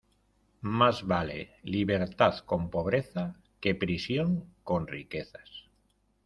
Más 0.61 1.05
vale 1.05 1.51
libertad 1.61 2.39
con 2.39 2.71
pobreza, 2.71 3.39
que 3.59 3.75
prisión 3.75 4.51
con 4.63 4.87
riquezas. 4.87 5.69